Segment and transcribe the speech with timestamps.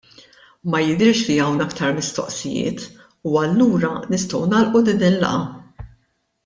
[0.69, 2.81] Ma jidhirx li hawn aktar mistoqsijiet
[3.33, 5.89] u allura nistgħu nagħlqu din il-laqgħa.